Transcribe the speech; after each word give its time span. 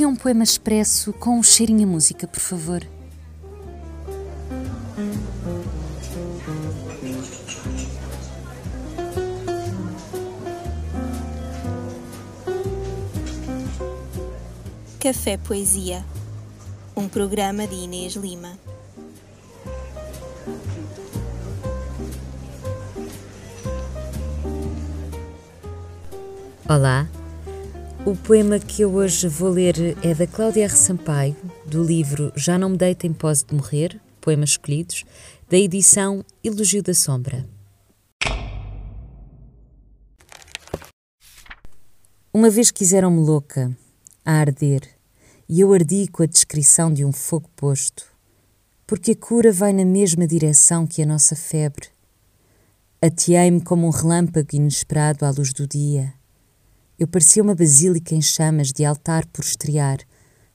queria 0.00 0.08
um 0.08 0.16
poema 0.16 0.42
expresso 0.42 1.12
com 1.12 1.38
um 1.38 1.42
cheirinho 1.42 1.86
a 1.86 1.90
música, 1.90 2.26
por 2.26 2.40
favor. 2.40 2.82
Café 14.98 15.36
Poesia, 15.36 16.02
um 16.96 17.06
programa 17.06 17.66
de 17.66 17.74
Inês 17.74 18.14
Lima. 18.14 18.58
Olá, 26.66 27.06
o 28.06 28.16
poema 28.16 28.58
que 28.58 28.82
eu 28.82 28.94
hoje 28.94 29.28
vou 29.28 29.50
ler 29.50 29.74
é 30.02 30.14
da 30.14 30.26
Cláudia 30.26 30.64
R. 30.64 30.74
Sampaio, 30.74 31.36
do 31.66 31.84
livro 31.84 32.32
Já 32.34 32.58
Não 32.58 32.70
Me 32.70 32.78
Deito 32.78 33.06
em 33.06 33.12
Pose 33.12 33.44
de 33.44 33.54
Morrer, 33.54 34.00
Poemas 34.20 34.50
Escolhidos, 34.50 35.04
da 35.50 35.58
edição 35.58 36.24
Elogio 36.42 36.82
da 36.82 36.94
Sombra. 36.94 37.46
Uma 42.32 42.48
vez 42.48 42.70
quiseram-me 42.70 43.20
louca, 43.20 43.76
a 44.24 44.32
arder, 44.32 44.82
e 45.46 45.60
eu 45.60 45.72
ardi 45.72 46.08
com 46.08 46.22
a 46.22 46.26
descrição 46.26 46.92
de 46.92 47.04
um 47.04 47.12
fogo 47.12 47.50
posto, 47.54 48.06
porque 48.86 49.10
a 49.10 49.16
cura 49.16 49.52
vai 49.52 49.74
na 49.74 49.84
mesma 49.84 50.26
direção 50.26 50.86
que 50.86 51.02
a 51.02 51.06
nossa 51.06 51.36
febre. 51.36 51.88
Ateei-me 53.02 53.60
como 53.60 53.86
um 53.86 53.90
relâmpago 53.90 54.56
inesperado 54.56 55.26
à 55.26 55.30
luz 55.30 55.52
do 55.52 55.66
dia. 55.66 56.19
Eu 57.00 57.08
parecia 57.08 57.42
uma 57.42 57.54
basílica 57.54 58.14
em 58.14 58.20
chamas 58.20 58.72
de 58.72 58.84
altar 58.84 59.24
por 59.28 59.42
estrear, 59.42 60.00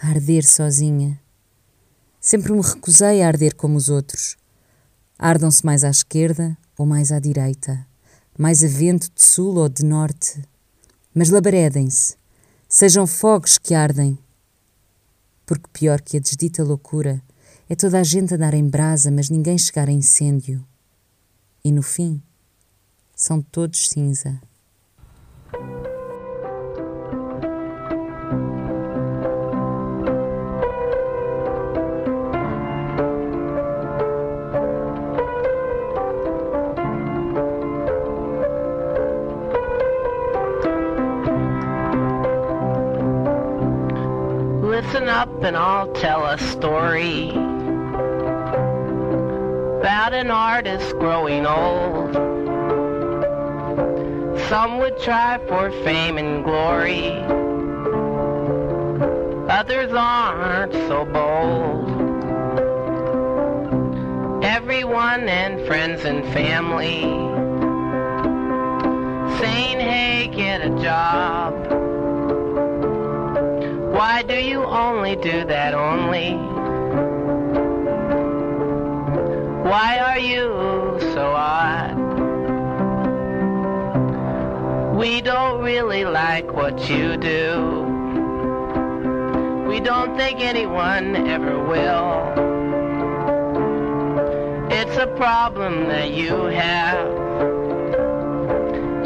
a 0.00 0.10
arder 0.10 0.48
sozinha. 0.48 1.20
Sempre 2.20 2.52
me 2.52 2.62
recusei 2.62 3.22
a 3.22 3.26
arder 3.26 3.56
como 3.56 3.76
os 3.76 3.88
outros. 3.88 4.36
Ardam-se 5.18 5.66
mais 5.66 5.82
à 5.82 5.90
esquerda 5.90 6.56
ou 6.78 6.86
mais 6.86 7.10
à 7.10 7.18
direita, 7.18 7.84
mais 8.38 8.62
a 8.62 8.68
vento 8.68 9.10
de 9.12 9.20
sul 9.20 9.56
ou 9.56 9.68
de 9.68 9.84
norte. 9.84 10.40
Mas 11.12 11.28
labaredem-se, 11.28 12.16
Sejam 12.68 13.04
fogos 13.04 13.58
que 13.58 13.74
ardem. 13.74 14.16
Porque 15.44 15.66
pior 15.72 16.00
que 16.00 16.18
a 16.18 16.20
desdita 16.20 16.62
loucura 16.62 17.20
é 17.68 17.74
toda 17.74 17.98
a 17.98 18.04
gente 18.04 18.34
andar 18.34 18.54
em 18.54 18.68
brasa, 18.68 19.10
mas 19.10 19.28
ninguém 19.28 19.58
chegar 19.58 19.88
a 19.88 19.92
incêndio. 19.92 20.64
E 21.64 21.72
no 21.72 21.82
fim, 21.82 22.22
são 23.16 23.42
todos 23.42 23.88
cinza. 23.88 24.40
Up 45.08 45.42
and 45.42 45.56
I'll 45.56 45.90
tell 45.94 46.24
a 46.26 46.36
story 46.38 47.30
about 49.80 50.12
an 50.12 50.30
artist 50.30 50.92
growing 50.98 51.46
old. 51.46 52.12
Some 54.48 54.78
would 54.78 54.98
try 55.00 55.38
for 55.48 55.70
fame 55.82 56.18
and 56.18 56.44
glory, 56.44 57.08
others 59.50 59.92
aren't 59.92 60.74
so 60.74 61.06
bold. 61.06 61.88
Everyone 64.44 65.26
and 65.28 65.66
friends 65.66 66.04
and 66.04 66.22
family 66.34 67.00
saying, 69.40 69.80
hey, 69.80 70.28
get 70.32 70.60
a 70.60 70.70
job. 70.82 71.27
That 75.44 75.74
only? 75.74 76.34
Why 79.68 79.98
are 79.98 80.18
you 80.18 80.98
so 81.12 81.32
odd? 81.36 81.96
We 84.96 85.20
don't 85.20 85.62
really 85.62 86.04
like 86.04 86.52
what 86.52 86.88
you 86.90 87.16
do. 87.16 87.84
We 89.68 89.80
don't 89.80 90.16
think 90.16 90.40
anyone 90.40 91.28
ever 91.28 91.62
will. 91.62 92.32
It's 94.70 94.96
a 94.96 95.06
problem 95.16 95.88
that 95.88 96.10
you 96.10 96.34
have. 96.46 97.08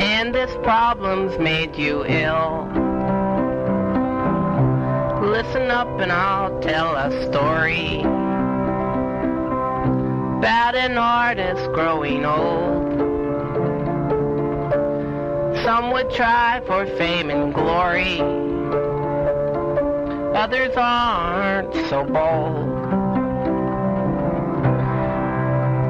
And 0.00 0.34
this 0.34 0.54
problem's 0.62 1.38
made 1.38 1.76
you 1.76 2.04
ill. 2.06 2.81
Listen 5.32 5.70
up 5.70 5.88
and 5.98 6.12
I'll 6.12 6.60
tell 6.60 6.94
a 6.94 7.10
story 7.22 8.00
about 10.40 10.74
an 10.74 10.98
artist 10.98 11.72
growing 11.72 12.26
old. 12.26 12.92
Some 15.64 15.90
would 15.92 16.10
try 16.10 16.60
for 16.66 16.84
fame 16.98 17.30
and 17.30 17.54
glory, 17.54 18.20
others 20.36 20.76
aren't 20.76 21.72
so 21.88 22.04
bold. 22.04 22.68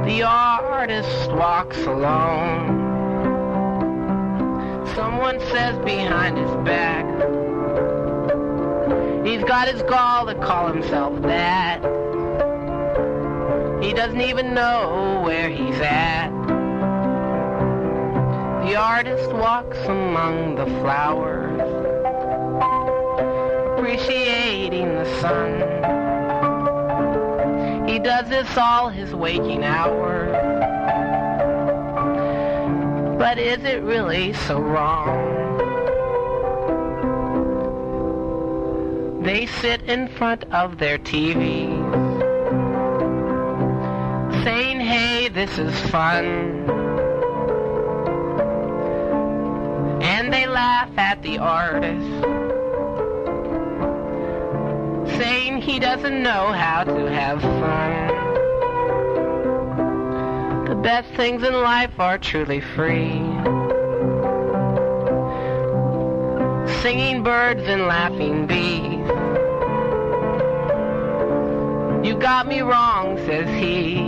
The 0.07 0.23
artist 0.23 1.33
walks 1.33 1.79
alone. 1.79 2.79
Someone 4.95 5.41
says 5.51 5.77
behind 5.85 6.39
his 6.39 6.55
back, 6.65 7.12
He's 9.25 9.45
got 9.45 9.69
his 9.69 9.83
gall 9.83 10.27
to 10.27 10.35
call 10.35 10.67
himself 10.67 11.23
that. 11.23 11.81
He 13.81 13.93
doesn't 13.93 14.21
even 14.21 14.53
know 14.53 15.21
where 15.25 15.49
he's 15.49 15.79
at. 15.81 16.31
The 18.67 18.75
artist 18.75 19.31
walks 19.33 19.79
among 19.87 20.57
the 20.57 20.67
flowers, 20.67 21.61
appreciating 23.79 24.89
the 24.95 25.21
sun. 25.21 25.59
He 27.89 27.99
does 28.01 28.29
this 28.29 28.57
all 28.57 28.89
his 28.89 29.15
waking 29.15 29.63
hours. 29.63 30.33
But 33.19 33.39
is 33.39 33.63
it 33.63 33.83
really 33.83 34.33
so 34.33 34.59
wrong? 34.61 35.22
They 39.23 39.47
sit 39.47 39.83
in 39.83 40.09
front 40.09 40.43
of 40.53 40.79
their 40.79 40.99
TVs, 40.99 42.13
saying, 44.43 44.81
hey, 44.81 45.29
this 45.29 45.59
is 45.59 45.79
fun. 45.91 46.25
And 50.03 50.33
they 50.33 50.49
laugh 50.49 50.91
at 50.99 51.23
the 51.23 51.39
artist, 51.39 52.05
saying 55.17 55.63
he 55.63 55.79
doesn't 55.79 56.21
know 56.21 56.51
how 56.51 56.83
to 56.83 57.09
have 57.09 57.41
fun. 57.41 58.09
The 60.69 60.75
best 60.75 61.15
things 61.15 61.45
in 61.45 61.55
life 61.55 62.01
are 62.01 62.19
truly 62.19 62.61
free. 62.61 63.32
Singing 66.83 67.23
birds 67.23 67.63
and 67.63 67.83
laughing 67.87 68.45
bees. 68.49 69.07
You 72.05 72.17
got 72.19 72.49
me 72.49 72.61
wrong, 72.61 73.19
says 73.19 73.49
he. 73.49 73.99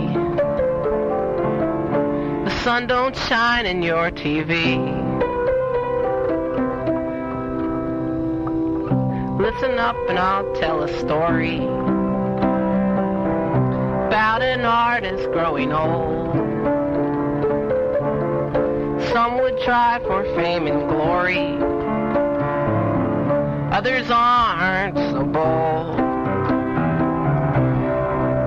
The 2.43 2.63
sun 2.65 2.87
don't 2.87 3.15
shine 3.15 3.65
in 3.65 3.81
your 3.81 4.11
TV. 4.11 4.75
Listen 9.39 9.79
up 9.79 9.95
and 10.09 10.19
I'll 10.19 10.53
tell 10.55 10.83
a 10.83 10.89
story 10.99 11.59
about 14.07 14.41
an 14.41 14.65
artist 14.65 15.31
growing 15.31 15.71
old. 15.71 16.35
Some 19.13 19.37
would 19.39 19.57
try 19.61 20.01
for 20.05 20.25
fame 20.35 20.67
and 20.67 20.89
glory, 20.89 21.57
others 23.75 24.09
aren't 24.09 24.97
so 24.97 25.21
bold. 25.25 25.99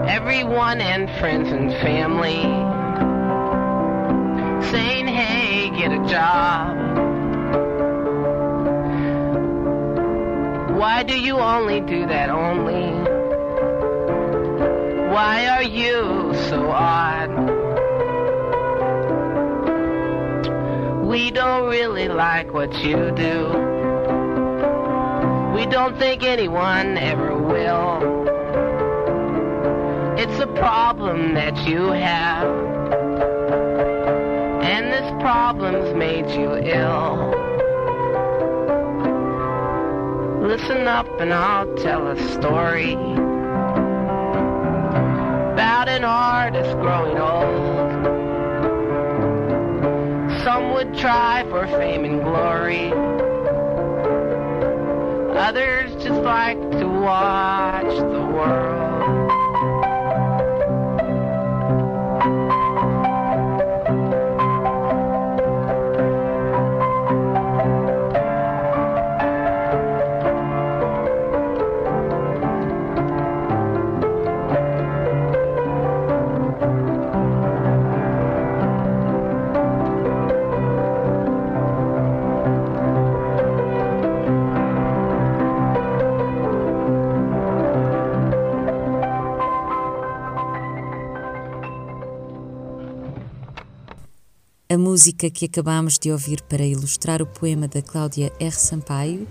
Everyone 0.09 0.81
and 0.81 1.07
friends 1.21 1.51
and 1.51 1.71
family 1.83 2.45
saying, 4.71 5.07
hey, 5.07 5.69
get 5.77 5.93
a 5.93 6.03
job. 6.09 6.79
Why 10.79 11.03
do 11.03 11.21
you 11.21 11.37
only 11.37 11.83
do 11.83 12.07
that 12.07 12.31
only? 12.31 12.89
Why 15.13 15.47
are 15.49 15.63
you 15.63 16.33
so 16.49 16.71
odd? 16.71 17.29
We 21.07 21.31
don't 21.31 21.69
really 21.69 22.09
like 22.09 22.55
what 22.55 22.73
you 22.83 23.11
do. 23.11 23.78
We 25.59 25.67
don't 25.67 25.99
think 25.99 26.23
anyone 26.23 26.97
ever 26.97 27.37
will. 27.37 28.29
It's 30.17 30.39
a 30.39 30.47
problem 30.47 31.35
that 31.35 31.57
you 31.67 31.91
have. 31.91 32.49
And 34.63 34.93
this 34.93 35.11
problem's 35.21 35.97
made 35.97 36.31
you 36.31 36.55
ill. 36.55 37.35
Listen 40.47 40.87
up 40.87 41.09
and 41.21 41.35
I'll 41.35 41.75
tell 41.75 42.07
a 42.07 42.17
story 42.35 42.93
about 45.55 45.89
an 45.89 46.05
artist 46.05 46.71
growing 46.79 47.19
old. 47.19 47.91
Some 50.45 50.73
would 50.75 50.97
try 50.97 51.43
for 51.51 51.67
fame 51.67 52.05
and 52.05 52.23
glory. 52.23 53.28
Others 55.49 55.95
just 56.05 56.21
like 56.21 56.61
to 56.73 56.87
watch 56.87 57.78
A 94.71 94.77
música 94.77 95.31
que 95.31 95.47
acabamos 95.47 95.99
de 95.99 96.13
ouvir 96.13 96.43
para 96.43 96.63
ilustrar 96.63 97.23
o 97.23 97.27
poema 97.27 97.67
da 97.67 97.81
Cláudia 97.81 98.31
R. 98.39 98.51
Sampaio 98.53 99.27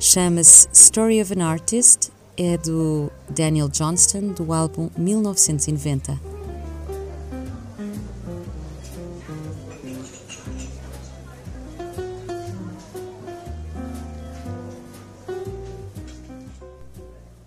chama-se 0.00 0.66
Story 0.72 1.22
of 1.22 1.32
an 1.32 1.44
Artist, 1.46 2.10
é 2.36 2.58
do 2.58 3.08
Daniel 3.28 3.68
Johnston, 3.68 4.32
do 4.32 4.52
álbum 4.52 4.90
1990. 4.98 6.20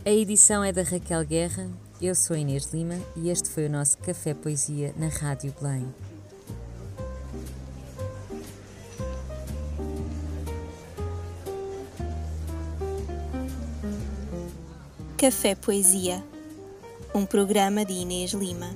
A 0.05 0.09
edição 0.09 0.63
é 0.63 0.71
da 0.71 0.83
Raquel 0.83 1.25
Guerra, 1.25 1.69
eu 2.01 2.15
sou 2.15 2.37
Inês 2.37 2.73
Lima 2.73 2.95
e 3.17 3.29
este 3.29 3.49
foi 3.49 3.65
o 3.65 3.69
nosso 3.69 3.97
Café 3.97 4.33
Poesia 4.33 4.95
na 4.97 5.09
Rádio 5.09 5.53
Belém. 5.59 5.93
Café 15.23 15.55
Poesia, 15.55 16.21
um 17.15 17.25
programa 17.25 17.85
de 17.85 17.93
Inês 17.93 18.33
Lima. 18.33 18.67